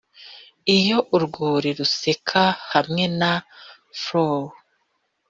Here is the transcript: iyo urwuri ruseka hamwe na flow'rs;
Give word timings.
iyo 0.77 0.97
urwuri 1.15 1.69
ruseka 1.77 2.43
hamwe 2.71 3.03
na 3.19 3.31
flow'rs; 4.01 4.55